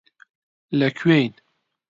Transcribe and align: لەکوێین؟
لەکوێین؟ 0.79 1.33